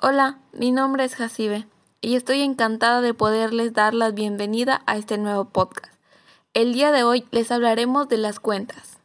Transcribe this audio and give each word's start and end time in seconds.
Hola, 0.00 0.38
mi 0.52 0.70
nombre 0.70 1.02
es 1.02 1.16
Jacibe 1.16 1.66
y 2.00 2.14
estoy 2.14 2.42
encantada 2.42 3.00
de 3.00 3.14
poderles 3.14 3.72
dar 3.72 3.94
la 3.94 4.12
bienvenida 4.12 4.80
a 4.86 4.96
este 4.96 5.18
nuevo 5.18 5.46
podcast. 5.46 5.92
El 6.54 6.72
día 6.72 6.92
de 6.92 7.02
hoy 7.02 7.26
les 7.32 7.50
hablaremos 7.50 8.08
de 8.08 8.16
las 8.16 8.38
cuentas. 8.38 8.98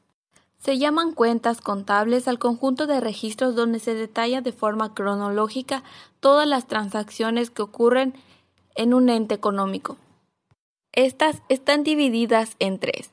Se 0.59 0.77
llaman 0.77 1.13
cuentas 1.13 1.61
contables 1.61 2.27
al 2.27 2.37
conjunto 2.37 2.85
de 2.85 2.99
registros 2.99 3.55
donde 3.55 3.79
se 3.79 3.95
detalla 3.95 4.41
de 4.41 4.51
forma 4.51 4.93
cronológica 4.93 5.81
todas 6.19 6.47
las 6.47 6.67
transacciones 6.67 7.49
que 7.49 7.63
ocurren 7.63 8.13
en 8.75 8.93
un 8.93 9.09
ente 9.09 9.33
económico. 9.33 9.97
Estas 10.91 11.41
están 11.49 11.83
divididas 11.83 12.55
en 12.59 12.77
tres. 12.77 13.09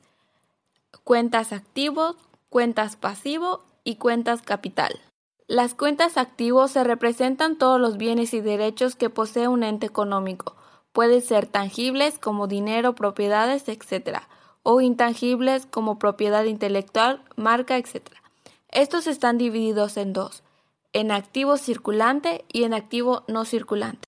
Cuentas 1.03 1.51
activos, 1.51 2.15
cuentas 2.49 2.95
pasivo 2.95 3.63
y 3.83 3.95
cuentas 3.95 4.43
capital. 4.43 5.01
Las 5.51 5.75
cuentas 5.75 6.15
activos 6.15 6.71
se 6.71 6.81
representan 6.85 7.57
todos 7.57 7.77
los 7.77 7.97
bienes 7.97 8.33
y 8.33 8.39
derechos 8.39 8.95
que 8.95 9.09
posee 9.09 9.49
un 9.49 9.63
ente 9.63 9.85
económico. 9.85 10.55
Pueden 10.93 11.21
ser 11.21 11.45
tangibles 11.45 12.17
como 12.17 12.47
dinero, 12.47 12.95
propiedades, 12.95 13.67
etc. 13.67 14.19
o 14.63 14.79
intangibles 14.79 15.65
como 15.65 15.99
propiedad 15.99 16.45
intelectual, 16.45 17.21
marca, 17.35 17.75
etc. 17.75 18.11
Estos 18.69 19.07
están 19.07 19.37
divididos 19.37 19.97
en 19.97 20.13
dos, 20.13 20.41
en 20.93 21.11
activo 21.11 21.57
circulante 21.57 22.45
y 22.47 22.63
en 22.63 22.73
activo 22.73 23.25
no 23.27 23.43
circulante. 23.43 24.07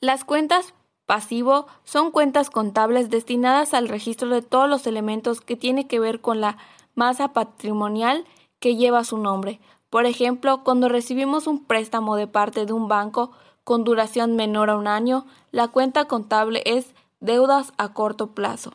Las 0.00 0.24
cuentas 0.24 0.74
pasivo 1.06 1.68
son 1.84 2.10
cuentas 2.10 2.50
contables 2.50 3.10
destinadas 3.10 3.74
al 3.74 3.86
registro 3.86 4.28
de 4.28 4.42
todos 4.42 4.68
los 4.68 4.88
elementos 4.88 5.40
que 5.40 5.54
tiene 5.54 5.86
que 5.86 6.00
ver 6.00 6.20
con 6.20 6.40
la 6.40 6.58
masa 6.96 7.32
patrimonial 7.32 8.24
que 8.58 8.74
lleva 8.74 9.04
su 9.04 9.18
nombre, 9.18 9.60
por 9.94 10.06
ejemplo, 10.06 10.64
cuando 10.64 10.88
recibimos 10.88 11.46
un 11.46 11.66
préstamo 11.66 12.16
de 12.16 12.26
parte 12.26 12.66
de 12.66 12.72
un 12.72 12.88
banco 12.88 13.30
con 13.62 13.84
duración 13.84 14.34
menor 14.34 14.68
a 14.68 14.76
un 14.76 14.88
año, 14.88 15.24
la 15.52 15.68
cuenta 15.68 16.06
contable 16.06 16.64
es 16.66 16.96
deudas 17.20 17.72
a 17.78 17.92
corto 17.92 18.34
plazo. 18.34 18.72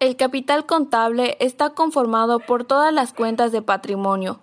El 0.00 0.16
capital 0.16 0.66
contable 0.66 1.36
está 1.38 1.74
conformado 1.74 2.40
por 2.40 2.64
todas 2.64 2.92
las 2.92 3.12
cuentas 3.12 3.52
de 3.52 3.62
patrimonio, 3.62 4.40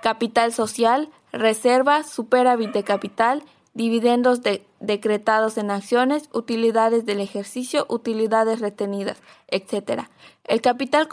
capital 0.00 0.52
social, 0.52 1.08
reservas, 1.32 2.08
superávit 2.08 2.70
de 2.70 2.84
capital, 2.84 3.42
dividendos 3.74 4.42
decretados 4.78 5.58
en 5.58 5.72
acciones, 5.72 6.28
utilidades 6.34 7.04
del 7.04 7.18
ejercicio, 7.18 7.84
utilidades 7.88 8.60
retenidas, 8.60 9.20
etc. 9.48 10.02
El 10.44 10.60
capital 10.60 11.08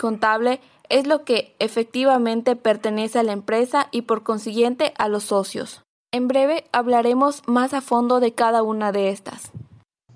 contable 0.00 0.60
es 0.88 1.06
lo 1.06 1.24
que 1.24 1.54
efectivamente 1.58 2.56
pertenece 2.56 3.18
a 3.18 3.22
la 3.22 3.32
empresa 3.32 3.88
y 3.90 4.02
por 4.02 4.22
consiguiente 4.22 4.92
a 4.98 5.08
los 5.08 5.24
socios. 5.24 5.82
En 6.12 6.28
breve 6.28 6.64
hablaremos 6.72 7.42
más 7.46 7.72
a 7.74 7.80
fondo 7.80 8.20
de 8.20 8.34
cada 8.34 8.62
una 8.62 8.92
de 8.92 9.10
estas. 9.10 9.50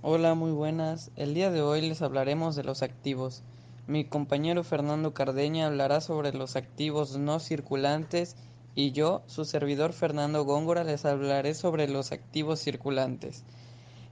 Hola, 0.02 0.34
muy 0.34 0.52
buenas. 0.52 1.10
El 1.16 1.34
día 1.34 1.50
de 1.50 1.62
hoy 1.62 1.80
les 1.80 2.02
hablaremos 2.02 2.54
de 2.54 2.64
los 2.64 2.82
activos. 2.82 3.42
Mi 3.86 4.04
compañero 4.04 4.62
Fernando 4.62 5.14
Cardeña 5.14 5.66
hablará 5.66 6.00
sobre 6.00 6.32
los 6.32 6.56
activos 6.56 7.16
no 7.16 7.40
circulantes 7.40 8.36
y 8.74 8.92
yo, 8.92 9.22
su 9.26 9.46
servidor 9.46 9.94
Fernando 9.94 10.44
Góngora, 10.44 10.84
les 10.84 11.06
hablaré 11.06 11.54
sobre 11.54 11.88
los 11.88 12.12
activos 12.12 12.60
circulantes. 12.60 13.42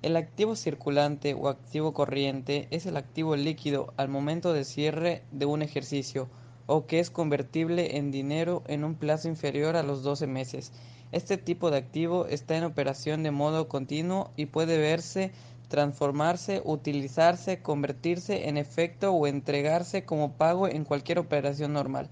El 0.01 0.17
activo 0.17 0.57
circulante 0.57 1.35
o 1.35 1.49
activo 1.49 1.93
corriente 1.93 2.67
es 2.71 2.87
el 2.87 2.97
activo 2.97 3.37
líquido 3.37 3.93
al 3.99 4.09
momento 4.09 4.53
de 4.55 4.65
cierre 4.65 5.23
de 5.33 5.45
un 5.45 5.61
ejercicio 5.61 6.29
o 6.67 6.87
que 6.87 7.01
es 7.01 7.11
convertible 7.11 7.97
en 7.97 8.11
dinero 8.11 8.63
en 8.67 8.85
un 8.85 8.95
plazo 8.95 9.29
inferior 9.29 9.77
a 9.77 9.83
los 9.83 10.03
12 10.03 10.27
meses. 10.27 10.73
Este 11.13 11.37
tipo 11.37 11.71
de 11.71 11.79
activo 11.79 12.27
está 12.27 12.57
en 12.57 12.65
operación 12.65 13.23
de 13.23 13.31
modo 13.31 13.69
continuo 13.69 14.31
y 14.37 14.47
puede 14.47 14.79
verse, 14.79 15.31
transformarse, 15.69 16.63
utilizarse, 16.65 17.61
convertirse 17.61 18.49
en 18.49 18.57
efecto 18.57 19.13
o 19.13 19.27
entregarse 19.27 20.05
como 20.05 20.33
pago 20.33 20.69
en 20.69 20.85
cualquier 20.85 21.19
operación 21.19 21.73
normal. 21.73 22.09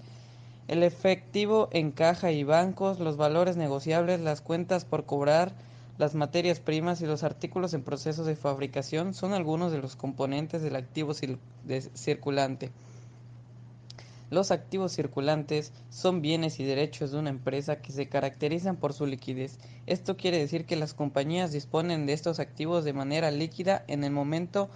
El 0.67 0.83
efectivo 0.83 1.67
en 1.71 1.91
caja 1.91 2.31
y 2.31 2.43
bancos, 2.43 2.99
los 2.99 3.17
valores 3.17 3.57
negociables, 3.57 4.21
las 4.21 4.41
cuentas 4.41 4.85
por 4.85 5.05
cobrar, 5.05 5.53
las 5.97 6.15
materias 6.15 6.59
primas 6.59 7.01
y 7.01 7.05
los 7.05 7.23
artículos 7.23 7.73
en 7.73 7.83
procesos 7.83 8.25
de 8.25 8.35
fabricación 8.35 9.13
son 9.13 9.33
algunos 9.33 9.71
de 9.71 9.79
los 9.79 9.95
componentes 9.95 10.61
del 10.61 10.75
activo 10.75 11.13
circulante. 11.13 12.71
Los 14.29 14.51
activos 14.51 14.93
circulantes 14.93 15.73
son 15.89 16.21
bienes 16.21 16.59
y 16.59 16.63
derechos 16.63 17.11
de 17.11 17.19
una 17.19 17.29
empresa 17.29 17.81
que 17.81 17.91
se 17.91 18.07
caracterizan 18.09 18.77
por 18.77 18.93
su 18.93 19.05
liquidez. 19.05 19.59
Esto 19.85 20.17
quiere 20.17 20.39
decir 20.39 20.65
que 20.65 20.75
las 20.75 20.93
compañías 20.93 21.51
disponen 21.51 22.05
de 22.05 22.13
estos 22.13 22.39
activos 22.39 22.83
de 22.83 22.93
manera 22.93 23.29
líquida 23.31 23.83
en 23.87 24.03
el 24.03 24.11
momento 24.11 24.69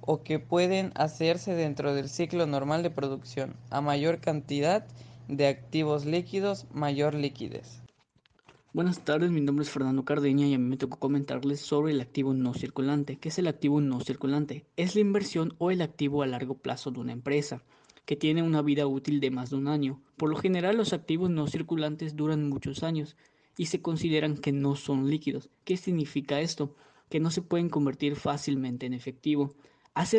o 0.00 0.22
que 0.22 0.38
pueden 0.38 0.92
hacerse 0.96 1.54
dentro 1.54 1.94
del 1.94 2.08
ciclo 2.08 2.46
normal 2.46 2.82
de 2.82 2.90
producción. 2.90 3.56
A 3.70 3.80
mayor 3.80 4.20
cantidad 4.20 4.86
de 5.28 5.46
activos 5.46 6.04
líquidos, 6.04 6.66
mayor 6.72 7.14
liquidez. 7.14 7.80
Buenas 8.72 9.04
tardes, 9.04 9.30
mi 9.30 9.40
nombre 9.40 9.62
es 9.62 9.70
Fernando 9.70 10.04
Cardeña 10.04 10.48
y 10.48 10.54
a 10.54 10.58
mí 10.58 10.64
me 10.64 10.76
tocó 10.76 10.98
comentarles 10.98 11.60
sobre 11.60 11.92
el 11.92 12.00
activo 12.00 12.34
no 12.34 12.54
circulante. 12.54 13.16
¿Qué 13.18 13.28
es 13.28 13.38
el 13.38 13.46
activo 13.46 13.80
no 13.80 14.00
circulante? 14.00 14.66
Es 14.76 14.96
la 14.96 15.00
inversión 15.00 15.54
o 15.58 15.70
el 15.70 15.80
activo 15.80 16.22
a 16.22 16.26
largo 16.26 16.54
plazo 16.54 16.90
de 16.90 16.98
una 16.98 17.12
empresa 17.12 17.62
que 18.04 18.16
tiene 18.16 18.42
una 18.42 18.62
vida 18.62 18.86
útil 18.86 19.20
de 19.20 19.30
más 19.30 19.50
de 19.50 19.56
un 19.56 19.68
año. 19.68 20.02
Por 20.16 20.30
lo 20.30 20.36
general 20.36 20.76
los 20.76 20.92
activos 20.92 21.30
no 21.30 21.46
circulantes 21.46 22.16
duran 22.16 22.48
muchos 22.48 22.82
años 22.82 23.16
y 23.56 23.66
se 23.66 23.82
consideran 23.82 24.36
que 24.36 24.52
no 24.52 24.76
son 24.76 25.08
líquidos. 25.08 25.50
¿Qué 25.64 25.76
significa 25.76 26.40
esto? 26.40 26.74
Que 27.08 27.20
no 27.20 27.30
se 27.30 27.42
pueden 27.42 27.68
convertir 27.68 28.16
fácilmente 28.16 28.86
en 28.86 28.94
efectivo. 28.94 29.54
Hace, 29.94 30.18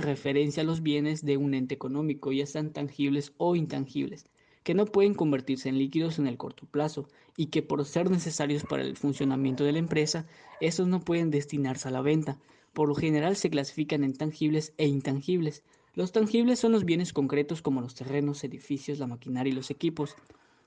referencia 0.00 0.62
a 0.62 0.66
los 0.66 0.82
bienes 0.82 1.24
de 1.24 1.38
un 1.38 1.54
ente 1.54 1.74
económico, 1.74 2.32
ya 2.32 2.44
sean 2.44 2.74
tangibles 2.74 3.32
o 3.38 3.56
intangibles, 3.56 4.26
que 4.62 4.74
no 4.74 4.84
pueden 4.84 5.14
convertirse 5.14 5.70
en 5.70 5.78
líquidos 5.78 6.18
en 6.18 6.26
el 6.26 6.36
corto 6.36 6.66
plazo 6.66 7.08
y 7.34 7.46
que 7.46 7.62
por 7.62 7.82
ser 7.86 8.10
necesarios 8.10 8.64
para 8.64 8.82
el 8.82 8.94
funcionamiento 8.94 9.64
de 9.64 9.72
la 9.72 9.78
empresa, 9.78 10.26
estos 10.60 10.86
no 10.86 11.00
pueden 11.00 11.30
destinarse 11.30 11.88
a 11.88 11.92
la 11.92 12.02
venta. 12.02 12.38
Por 12.74 12.88
lo 12.88 12.94
general 12.94 13.36
se 13.36 13.48
clasifican 13.48 14.04
en 14.04 14.12
tangibles 14.12 14.74
e 14.76 14.86
intangibles. 14.86 15.64
Los 15.96 16.12
tangibles 16.12 16.58
son 16.58 16.72
los 16.72 16.84
bienes 16.84 17.14
concretos 17.14 17.62
como 17.62 17.80
los 17.80 17.94
terrenos, 17.94 18.44
edificios, 18.44 18.98
la 18.98 19.06
maquinaria 19.06 19.50
y 19.50 19.56
los 19.56 19.70
equipos. 19.70 20.14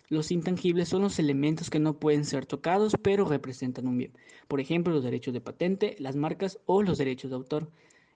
Los 0.08 0.32
intangibles 0.32 0.90
son 0.90 1.04
los 1.04 1.20
elementos 1.20 1.70
que 1.70 1.78
no 1.78 2.00
pueden 2.00 2.26
ser 2.26 2.48
tocados 2.48 2.96
pero 3.00 3.26
representan 3.26 3.88
un 3.88 4.00
bien. 4.00 4.12
Por 4.48 4.60
ejemplo, 4.60 4.92
los 4.92 5.04
derechos 5.04 5.36
de 5.36 5.40
patente, 5.40 5.96
las 6.00 6.16
marcas 6.16 6.58
o 6.66 6.82
los 6.82 6.98
derechos 6.98 7.30
de 7.30 7.36
autor. 7.36 7.70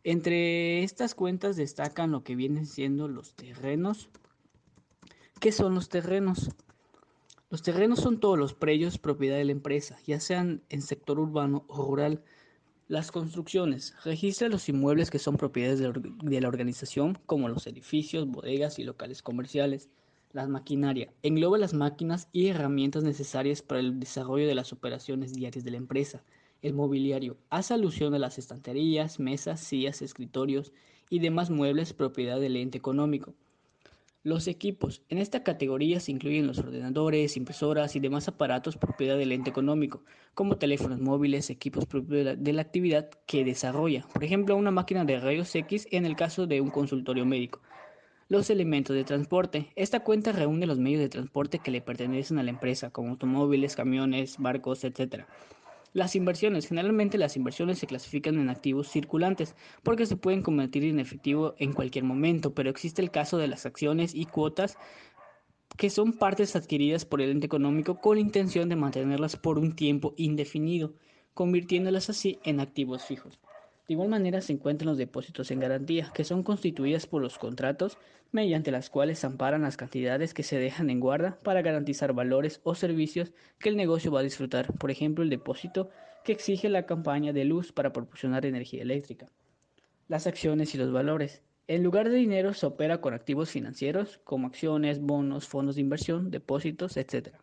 Entre 0.04 0.82
estas 0.82 1.14
cuentas 1.14 1.56
destacan 1.56 2.10
lo 2.10 2.24
que 2.24 2.36
vienen 2.36 2.66
siendo 2.66 3.08
los 3.08 3.36
terrenos. 3.36 4.10
¿Qué 5.40 5.52
son 5.52 5.76
los 5.76 5.90
terrenos? 5.90 6.50
Los 7.52 7.62
terrenos 7.62 8.00
son 8.00 8.20
todos 8.20 8.40
los 8.40 8.56
predios 8.56 8.98
propiedad 8.98 9.38
de 9.38 9.46
la 9.46 9.52
empresa, 9.52 10.00
ya 10.08 10.20
sean 10.20 10.64
en 10.70 10.82
sector 10.82 11.20
urbano 11.20 11.64
o 11.68 11.86
rural. 11.86 12.24
Las 12.90 13.14
construcciones. 13.14 13.96
Registra 14.04 14.50
los 14.50 14.68
inmuebles 14.68 15.10
que 15.10 15.18
son 15.18 15.38
propiedades 15.38 15.80
de 15.80 16.42
la 16.42 16.48
organización, 16.50 17.18
como 17.26 17.48
los 17.48 17.66
edificios, 17.66 18.28
bodegas 18.28 18.78
y 18.78 18.84
locales 18.84 19.22
comerciales. 19.22 19.90
La 20.34 20.48
maquinaria. 20.48 21.14
Engloba 21.24 21.58
las 21.58 21.74
máquinas 21.74 22.28
y 22.34 22.48
herramientas 22.48 23.04
necesarias 23.04 23.62
para 23.62 23.80
el 23.80 24.02
desarrollo 24.02 24.48
de 24.48 24.56
las 24.56 24.74
operaciones 24.74 25.34
diarias 25.34 25.64
de 25.64 25.72
la 25.72 25.78
empresa. 25.78 26.24
El 26.62 26.74
mobiliario. 26.74 27.38
Hace 27.50 27.74
alusión 27.74 28.16
a 28.16 28.20
las 28.20 28.38
estanterías, 28.38 29.18
mesas, 29.18 29.62
sillas, 29.62 30.02
escritorios 30.02 30.74
y 31.10 31.20
demás 31.20 31.50
muebles 31.50 31.94
propiedad 31.94 32.40
del 32.40 32.58
ente 32.58 32.78
económico. 32.78 33.34
Los 34.26 34.48
equipos. 34.48 35.02
En 35.10 35.18
esta 35.18 35.44
categoría 35.44 36.00
se 36.00 36.14
incluyen 36.14 36.48
los 36.48 36.58
ordenadores, 36.58 37.36
impresoras 37.36 37.94
y 37.98 38.00
demás 38.00 38.30
aparatos 38.30 38.78
propiedad 38.78 39.18
del 39.18 39.34
ente 39.34 39.50
económico, 39.50 40.06
como 40.34 40.56
teléfonos 40.56 41.02
móviles, 41.02 41.50
equipos 41.50 41.86
propios 41.86 42.38
de 42.42 42.54
la 42.54 42.62
actividad 42.62 43.10
que 43.28 43.44
desarrolla, 43.44 44.08
por 44.14 44.24
ejemplo, 44.24 44.56
una 44.56 44.72
máquina 44.72 45.04
de 45.04 45.20
rayos 45.20 45.54
X 45.54 45.90
en 45.92 46.06
el 46.06 46.16
caso 46.16 46.48
de 46.48 46.62
un 46.62 46.70
consultorio 46.70 47.26
médico. 47.26 47.60
Los 48.30 48.50
elementos 48.50 48.96
de 48.96 49.04
transporte. 49.04 49.74
Esta 49.76 50.06
cuenta 50.06 50.32
reúne 50.32 50.68
los 50.68 50.80
medios 50.80 51.02
de 51.02 51.10
transporte 51.10 51.60
que 51.60 51.72
le 51.72 51.82
pertenecen 51.82 52.40
a 52.40 52.44
la 52.44 52.50
empresa, 52.50 52.92
como 52.92 53.10
automóviles, 53.10 53.76
camiones, 53.76 54.38
barcos, 54.38 54.86
etc. 54.86 55.26
Las 55.94 56.16
inversiones. 56.16 56.68
Generalmente 56.68 57.20
las 57.20 57.38
inversiones 57.38 57.78
se 57.78 57.86
clasifican 57.88 58.40
en 58.40 58.50
activos 58.50 58.90
circulantes 58.90 59.56
porque 59.84 60.08
se 60.08 60.16
pueden 60.16 60.42
convertir 60.42 60.84
en 60.86 61.00
efectivo 61.00 61.54
en 61.60 61.72
cualquier 61.72 62.04
momento, 62.04 62.54
pero 62.54 62.72
existe 62.72 63.02
el 63.02 63.12
caso 63.12 63.38
de 63.38 63.48
las 63.48 63.68
acciones 63.68 64.16
y 64.16 64.26
cuotas 64.26 64.78
que 65.78 65.90
son 65.90 66.14
partes 66.14 66.56
adquiridas 66.56 67.06
por 67.06 67.22
el 67.22 67.32
ente 67.32 67.46
económico 67.46 68.00
con 68.00 68.16
la 68.16 68.22
intención 68.22 68.70
de 68.70 68.76
mantenerlas 68.76 69.36
por 69.36 69.58
un 69.58 69.76
tiempo 69.76 70.14
indefinido, 70.18 70.94
convirtiéndolas 71.34 72.10
así 72.10 72.40
en 72.44 72.60
activos 72.60 73.04
fijos. 73.04 73.40
De 73.88 73.94
igual 73.94 74.10
manera 74.10 74.42
se 74.42 74.54
encuentran 74.54 74.88
los 74.88 74.98
depósitos 74.98 75.52
en 75.52 75.60
garantía, 75.60 76.12
que 76.14 76.24
son 76.24 76.44
constituidas 76.44 77.06
por 77.06 77.22
los 77.22 77.38
contratos 77.38 77.98
mediante 78.34 78.72
las 78.72 78.90
cuales 78.90 79.20
se 79.20 79.28
amparan 79.28 79.62
las 79.62 79.78
cantidades 79.78 80.34
que 80.34 80.44
se 80.44 80.58
dejan 80.58 80.90
en 80.90 81.00
guarda 81.00 81.38
para 81.44 81.62
garantizar 81.62 82.14
valores 82.14 82.60
o 82.64 82.76
servicios 82.76 83.32
que 83.60 83.70
el 83.70 83.78
negocio 83.78 84.12
va 84.12 84.20
a 84.20 84.24
disfrutar, 84.24 84.74
por 84.74 84.92
ejemplo 84.92 85.24
el 85.24 85.30
depósito 85.30 85.90
que 86.26 86.34
exige 86.34 86.68
la 86.68 86.86
campaña 86.86 87.32
de 87.32 87.46
luz 87.46 87.72
para 87.72 87.94
proporcionar 87.94 88.46
energía 88.46 88.82
eléctrica, 88.82 89.30
las 90.08 90.28
acciones 90.28 90.74
y 90.74 90.78
los 90.78 90.92
valores. 90.92 91.42
En 91.68 91.84
lugar 91.84 92.10
de 92.10 92.16
dinero 92.16 92.54
se 92.54 92.66
opera 92.66 93.00
con 93.00 93.14
activos 93.14 93.50
financieros 93.50 94.20
como 94.24 94.48
acciones, 94.48 95.00
bonos, 95.00 95.48
fondos 95.48 95.76
de 95.76 95.82
inversión, 95.82 96.32
depósitos, 96.32 96.98
etc. 96.98 97.36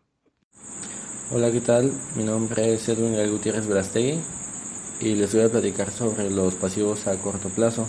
Hola, 1.31 1.51
¿qué 1.51 1.61
tal? 1.61 1.91
Mi 2.17 2.23
nombre 2.23 2.73
es 2.73 2.87
Edwin 2.89 3.15
Gutiérrez 3.31 3.65
Brastegui 3.65 4.19
y 4.99 5.15
les 5.15 5.33
voy 5.33 5.45
a 5.45 5.49
platicar 5.49 5.89
sobre 5.89 6.29
los 6.29 6.55
pasivos 6.55 7.07
a 7.07 7.17
corto 7.17 7.49
plazo. 7.49 7.87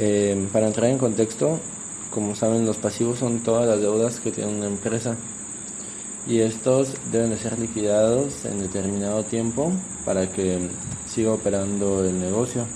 Eh, 0.00 0.48
para 0.52 0.66
entrar 0.66 0.90
en 0.90 0.98
contexto, 0.98 1.58
como 2.10 2.34
saben, 2.34 2.66
los 2.66 2.76
pasivos 2.76 3.18
son 3.18 3.40
todas 3.40 3.66
las 3.66 3.80
deudas 3.80 4.20
que 4.20 4.30
tiene 4.32 4.52
una 4.52 4.66
empresa 4.66 5.16
y 6.26 6.40
estos 6.40 6.94
deben 7.12 7.30
de 7.30 7.36
ser 7.36 7.58
liquidados 7.58 8.44
en 8.44 8.60
determinado 8.60 9.24
tiempo 9.24 9.72
para 10.04 10.30
que 10.30 10.68
siga 11.06 11.32
operando 11.32 12.04
el 12.04 12.18
negocio. 12.18 12.66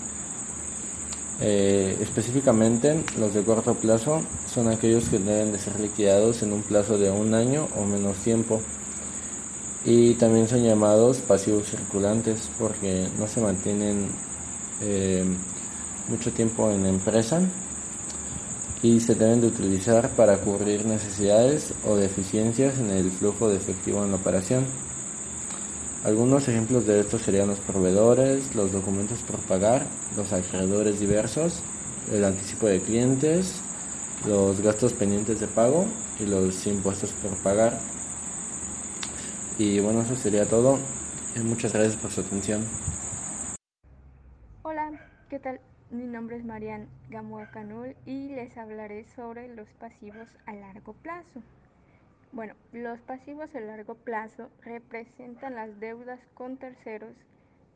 Eh, 1.41 1.97
específicamente, 2.01 3.05
los 3.19 3.33
de 3.33 3.43
corto 3.43 3.75
plazo 3.75 4.23
son 4.53 4.69
aquellos 4.69 5.09
que 5.09 5.19
deben 5.19 5.53
de 5.53 5.59
ser 5.59 5.79
liquidados 5.81 6.43
en 6.43 6.53
un 6.53 6.63
plazo 6.63 6.99
de 6.99 7.11
un 7.11 7.33
año 7.35 7.69
o 7.77 7.85
menos 7.85 8.17
tiempo. 8.19 8.61
Y 9.85 10.15
también 10.15 10.49
son 10.49 10.65
llamados 10.65 11.19
pasivos 11.19 11.71
circulantes 11.71 12.51
porque 12.59 13.09
no 13.19 13.27
se 13.29 13.41
mantienen 13.41 14.09
eh, 14.83 15.25
mucho 16.09 16.33
tiempo 16.33 16.71
en 16.71 16.87
empresa 16.87 17.41
y 18.83 19.01
se 19.01 19.15
deben 19.15 19.41
de 19.41 19.49
utilizar 19.49 20.11
para 20.11 20.39
cubrir 20.39 20.87
necesidades 20.87 21.75
o 21.85 21.97
deficiencias 21.97 22.79
en 22.79 22.91
el 22.91 23.11
flujo 23.11 23.49
de 23.49 23.57
efectivo 23.57 24.05
en 24.05 24.11
la 24.11 24.17
operación. 24.17 24.67
Algunos 26.05 26.47
ejemplos 26.49 26.87
de 26.87 27.01
esto 27.01 27.19
serían 27.19 27.49
los 27.49 27.59
proveedores, 27.59 28.55
los 28.55 28.73
documentos 28.73 29.19
por 29.21 29.41
pagar, 29.41 29.85
los 30.17 30.33
acreedores 30.33 31.01
diversos, 31.01 31.61
el 32.13 32.25
anticipo 32.25 32.67
de 32.67 32.81
clientes, 32.81 33.61
los 34.27 34.61
gastos 34.61 34.93
pendientes 34.93 35.41
de 35.41 35.49
pago 35.49 35.87
y 36.21 36.27
los 36.27 36.67
impuestos 36.67 37.11
por 37.11 37.37
pagar. 37.43 37.79
Y 39.59 39.81
bueno, 39.81 40.03
eso 40.03 40.15
sería 40.15 40.47
todo. 40.47 40.79
Muchas 41.45 41.73
gracias 41.73 41.97
por 41.97 42.13
su 42.13 42.21
atención. 42.21 42.65
Hola, 44.63 44.93
¿qué 45.29 45.39
tal? 45.41 45.61
Mi 45.91 45.97
nombre 46.13 46.37
es 46.37 46.45
Marian 46.45 46.89
Gamboa 47.11 47.51
Canul 47.51 47.95
y 48.07 48.31
les 48.31 48.57
hablaré 48.57 49.05
sobre 49.05 49.55
los 49.55 49.69
pasivos 49.75 50.29
a 50.47 50.55
largo 50.55 50.93
plazo. 50.95 51.43
Bueno, 52.33 52.55
los 52.73 53.01
pasivos 53.01 53.55
a 53.55 53.61
largo 53.61 53.95
plazo 53.95 54.51
representan 54.63 55.55
las 55.55 55.81
deudas 55.81 56.21
con 56.35 56.57
terceros 56.57 57.17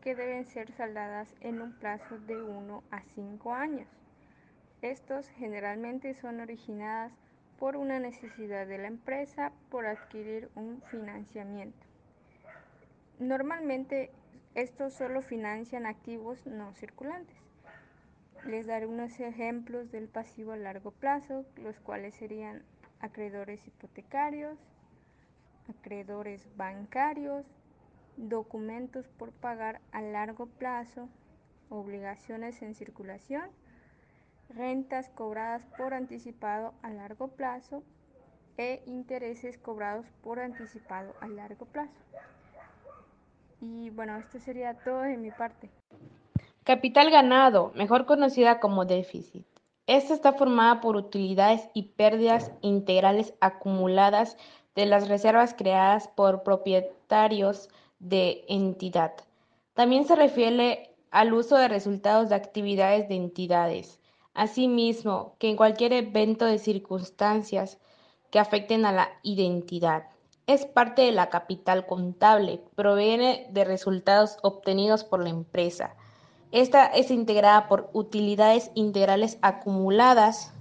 que 0.03 0.15
deben 0.15 0.47
ser 0.47 0.73
saldadas 0.73 1.35
en 1.41 1.63
un 1.63 1.73
plazo 1.79 2.19
de 2.19 2.43
1 2.43 2.83
a 2.91 3.03
5 3.15 3.55
años. 3.55 3.89
Estos 4.83 5.29
generalmente 5.31 6.15
son 6.15 6.41
originadas 6.41 7.13
por 7.59 7.77
una 7.77 8.01
necesidad 8.01 8.67
de 8.67 8.79
la 8.79 8.89
empresa 8.89 9.53
por 9.71 9.87
adquirir 9.87 10.51
un 10.55 10.83
financiamiento. 10.91 11.87
Normalmente 13.19 14.11
estos 14.55 14.95
solo 14.95 15.23
financian 15.23 15.87
activos 15.87 16.45
no 16.47 16.75
circulantes. 16.75 17.42
Les 18.45 18.67
daré 18.67 18.87
unos 18.87 19.21
ejemplos 19.21 19.93
del 19.93 20.09
pasivo 20.09 20.51
a 20.51 20.57
largo 20.57 20.91
plazo, 20.91 21.45
los 21.57 21.79
cuales 21.79 22.17
serían 22.17 22.65
acreedores 23.01 23.65
hipotecarios, 23.67 24.59
acreedores 25.69 26.49
bancarios, 26.57 27.47
documentos 28.17 29.07
por 29.07 29.31
pagar 29.31 29.81
a 29.93 30.03
largo 30.03 30.47
plazo, 30.47 31.09
obligaciones 31.71 32.61
en 32.63 32.75
circulación, 32.75 33.49
rentas 34.49 35.09
cobradas 35.11 35.65
por 35.79 35.95
anticipado 35.95 36.75
a 36.83 36.91
largo 36.91 37.29
plazo 37.29 37.85
e 38.59 38.83
intereses 38.87 39.57
cobrados 39.57 40.07
por 40.23 40.41
anticipado 40.41 41.15
a 41.21 41.29
largo 41.29 41.67
plazo. 41.67 42.01
Y 43.61 43.91
bueno, 43.91 44.17
esto 44.17 44.41
sería 44.41 44.75
todo 44.75 45.03
de 45.03 45.17
mi 45.17 45.31
parte. 45.31 45.71
Capital 46.65 47.11
ganado, 47.11 47.73
mejor 47.75 48.07
conocida 48.07 48.61
como 48.61 48.85
déficit. 48.85 49.45
Esta 49.89 50.15
está 50.15 50.33
formada 50.33 50.81
por 50.81 50.95
utilidades 50.95 51.69
y 51.75 51.95
pérdidas 51.95 52.53
integrales 52.61 53.35
acumuladas 53.41 54.37
de 54.77 54.87
las 54.87 55.09
reservas 55.09 55.55
creadas 55.59 56.07
por 56.07 56.45
propietarios 56.45 57.69
de 57.99 58.45
entidad. 58.47 59.13
También 59.75 60.07
se 60.07 60.15
refiere 60.15 60.95
al 61.11 61.35
uso 61.35 61.57
de 61.57 61.67
resultados 61.67 62.29
de 62.29 62.37
actividades 62.37 63.09
de 63.09 63.17
entidades. 63.17 63.99
Asimismo, 64.33 65.35
que 65.41 65.51
en 65.51 65.57
cualquier 65.57 65.93
evento 65.93 66.45
de 66.45 66.61
circunstancias 66.61 67.81
que 68.31 68.39
afecten 68.39 68.87
a 68.87 68.93
la 68.93 69.09
identidad. 69.25 70.05
Es 70.47 70.65
parte 70.65 71.03
de 71.03 71.13
la 71.13 71.29
capital 71.29 71.87
contable, 71.87 72.63
proviene 72.77 73.49
de 73.51 73.65
resultados 73.65 74.39
obtenidos 74.43 75.03
por 75.03 75.25
la 75.25 75.31
empresa 75.31 75.97
esta 76.53 76.85
es 76.87 77.11
integrada 77.11 77.67
por 77.67 77.89
utilidades 77.95 78.71
integrales 78.75 79.39
acumuladas, 79.41 80.53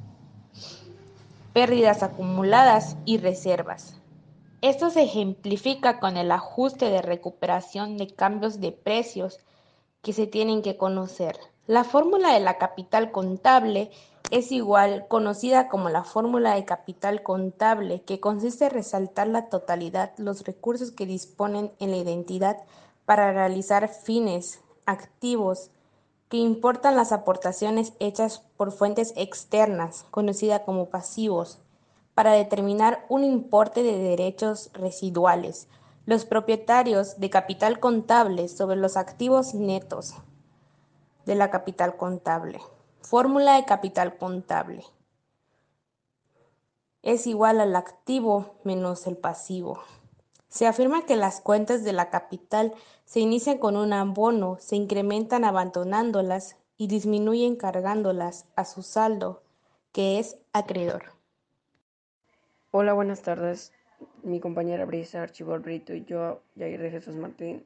pérdidas 1.52 2.02
acumuladas 2.02 2.96
y 3.04 3.18
reservas. 3.18 3.98
Esto 4.62 4.90
se 4.90 5.04
ejemplifica 5.04 6.00
con 6.00 6.16
el 6.16 6.32
ajuste 6.32 6.86
de 6.86 7.02
recuperación 7.02 7.98
de 7.98 8.08
cambios 8.08 8.62
de 8.62 8.72
precios 8.72 9.40
que 10.02 10.14
se 10.14 10.28
tienen 10.28 10.62
que 10.62 10.78
conocer. 10.78 11.38
La 11.68 11.84
fórmula 11.84 12.34
de 12.34 12.40
la 12.40 12.58
capital 12.58 13.12
contable 13.12 13.92
es 14.32 14.54
igual 14.54 15.08
conocida 15.10 15.68
como 15.68 15.90
la 15.90 16.06
fórmula 16.06 16.56
de 16.56 16.64
capital 16.64 17.22
contable, 17.22 18.02
que 18.04 18.22
consiste 18.22 18.66
en 18.66 18.72
resaltar 18.72 19.28
la 19.28 19.50
totalidad, 19.50 20.14
los 20.18 20.46
recursos 20.46 20.92
que 20.92 21.06
disponen 21.06 21.72
en 21.80 21.92
la 21.92 21.98
identidad 21.98 22.64
para 23.06 23.34
realizar 23.34 23.90
fines, 23.90 24.62
activos, 24.86 25.70
que 26.32 26.38
importan 26.38 26.96
las 26.96 27.12
aportaciones 27.12 27.92
hechas 28.00 28.40
por 28.56 28.72
fuentes 28.72 29.14
externas, 29.18 30.06
conocida 30.12 30.64
como 30.64 30.86
pasivos, 30.90 31.60
para 32.14 32.32
determinar 32.32 33.06
un 33.10 33.26
importe 33.26 33.84
de 33.84 33.98
derechos 33.98 34.72
residuales, 34.72 35.68
los 36.06 36.24
propietarios 36.24 37.20
de 37.20 37.30
capital 37.30 37.82
contable 37.82 38.48
sobre 38.48 38.78
los 38.78 38.96
activos 38.96 39.54
netos 39.54 40.14
de 41.26 41.36
la 41.36 41.52
capital 41.52 41.98
contable. 41.98 42.62
Fórmula 43.02 43.58
de 43.58 43.66
capital 43.66 44.16
contable 44.16 44.86
es 47.02 47.28
igual 47.28 47.60
al 47.60 47.76
activo 47.76 48.56
menos 48.64 49.06
el 49.06 49.18
pasivo. 49.18 49.82
Se 50.52 50.68
afirma 50.68 51.06
que 51.06 51.16
las 51.16 51.40
cuentas 51.40 51.86
de 51.86 51.94
la 51.94 52.10
capital 52.10 52.74
se 53.06 53.22
inician 53.22 53.58
con 53.58 53.78
un 53.78 53.94
abono, 53.94 54.58
se 54.60 54.76
incrementan 54.76 55.46
abandonándolas 55.46 56.58
y 56.76 56.88
disminuyen 56.88 57.56
cargándolas 57.56 58.46
a 58.58 58.66
su 58.66 58.84
saldo, 58.84 59.44
que 59.94 60.20
es 60.20 60.38
acreedor. 60.52 61.04
Hola, 62.72 62.92
buenas 62.92 63.22
tardes. 63.22 63.72
Mi 64.24 64.42
compañera 64.42 64.84
Brisa 64.84 65.24
Archibald 65.24 65.64
Brito 65.64 65.94
y 65.94 66.04
yo, 66.04 66.42
Jair 66.58 66.82
de 66.82 66.92
Jesús 66.92 67.16
Martín, 67.16 67.66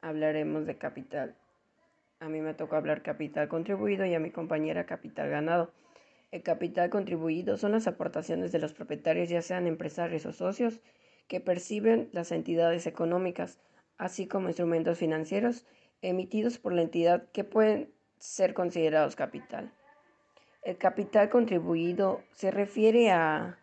hablaremos 0.00 0.66
de 0.66 0.76
capital. 0.76 1.36
A 2.18 2.28
mí 2.28 2.40
me 2.40 2.54
tocó 2.54 2.74
hablar 2.74 3.02
capital 3.02 3.46
contribuido 3.46 4.06
y 4.06 4.14
a 4.14 4.18
mi 4.18 4.32
compañera 4.32 4.86
capital 4.86 5.30
ganado. 5.30 5.70
El 6.32 6.42
capital 6.42 6.90
contribuido 6.90 7.56
son 7.58 7.70
las 7.70 7.86
aportaciones 7.86 8.50
de 8.50 8.58
los 8.58 8.72
propietarios, 8.72 9.28
ya 9.28 9.40
sean 9.40 9.68
empresarios 9.68 10.26
o 10.26 10.32
socios, 10.32 10.80
que 11.28 11.40
perciben 11.40 12.08
las 12.12 12.32
entidades 12.32 12.86
económicas, 12.86 13.58
así 13.98 14.26
como 14.26 14.48
instrumentos 14.48 14.98
financieros 14.98 15.64
emitidos 16.02 16.58
por 16.58 16.72
la 16.72 16.82
entidad 16.82 17.30
que 17.32 17.44
pueden 17.44 17.90
ser 18.18 18.54
considerados 18.54 19.16
capital. 19.16 19.72
El 20.62 20.78
capital 20.78 21.28
contribuido 21.28 22.22
se 22.32 22.50
refiere 22.50 23.10
a, 23.10 23.58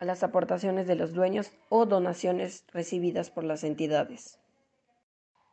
las 0.00 0.24
aportaciones 0.24 0.86
de 0.88 0.96
los 0.96 1.12
dueños 1.12 1.52
o 1.68 1.86
donaciones 1.86 2.64
recibidas 2.72 3.30
por 3.30 3.44
las 3.44 3.62
entidades. 3.62 4.40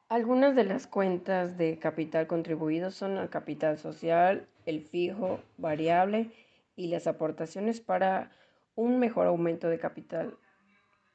Algunas 0.07 0.55
de 0.55 0.63
las 0.63 0.87
cuentas 0.87 1.57
de 1.57 1.77
capital 1.77 2.25
contribuido 2.25 2.89
son 2.89 3.17
el 3.17 3.29
capital 3.29 3.77
social, 3.77 4.47
el 4.65 4.81
fijo, 4.81 5.39
variable 5.57 6.31
y 6.75 6.87
las 6.87 7.05
aportaciones 7.05 7.79
para 7.79 8.31
un 8.73 8.97
mejor 8.97 9.27
aumento 9.27 9.67
de 9.67 9.77
capital 9.77 10.35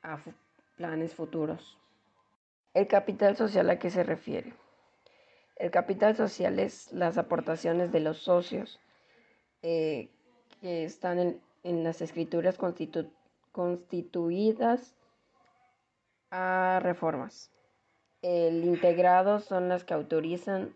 a 0.04 0.22
planes 0.76 1.14
futuros. 1.14 1.78
El 2.74 2.86
capital 2.86 3.36
social 3.36 3.68
a 3.70 3.78
qué 3.78 3.90
se 3.90 4.04
refiere? 4.04 4.54
El 5.56 5.70
capital 5.70 6.14
social 6.16 6.58
es 6.58 6.92
las 6.92 7.18
aportaciones 7.18 7.90
de 7.92 8.00
los 8.00 8.18
socios 8.18 8.80
eh, 9.62 10.10
que 10.60 10.84
están 10.84 11.40
en, 11.62 11.84
las 11.84 12.02
escrituras 12.02 12.58
constituidas 13.52 14.94
a 16.30 16.80
reformas. 16.82 17.50
El 18.20 18.64
integrado 18.64 19.40
son 19.40 19.68
las 19.68 19.84
que 19.84 19.94
autorizan 19.94 20.74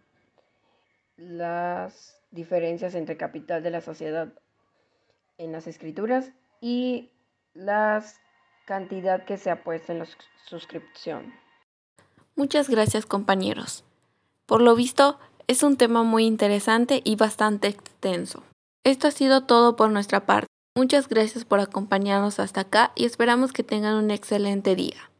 las 1.17 2.23
diferencias 2.31 2.95
entre 2.95 3.17
capital 3.17 3.63
de 3.63 3.71
la 3.71 3.81
sociedad 3.81 4.33
en 5.37 5.53
las 5.53 5.67
escrituras 5.67 6.33
y 6.61 7.11
la 7.55 8.03
cantidad 8.69 9.25
que 9.25 9.39
se 9.39 9.51
ha 9.51 9.65
puesto 9.65 9.93
en 9.93 10.01
la 10.01 10.07
suscripción. 10.45 11.33
Muchas 12.37 12.69
gracias 12.69 13.07
compañeros. 13.07 13.83
Por 14.45 14.61
lo 14.61 14.77
visto, 14.77 15.19
es 15.47 15.63
un 15.63 15.79
tema 15.79 16.03
muy 16.03 16.27
interesante 16.27 17.01
y 17.03 17.17
bastante 17.17 17.69
extenso. 17.69 18.43
Esto 18.85 19.09
ha 19.09 19.11
sido 19.11 19.45
todo 19.45 19.75
por 19.75 19.91
nuestra 19.91 20.27
parte. 20.27 20.49
Muchas 20.77 21.09
gracias 21.09 21.47
por 21.47 21.61
acompañarnos 21.61 22.39
hasta 22.39 22.61
acá 22.61 22.93
y 22.95 23.07
esperamos 23.07 23.53
que 23.55 23.65
tengan 23.65 23.95
un 23.95 24.11
excelente 24.11 24.77
día. 24.77 25.11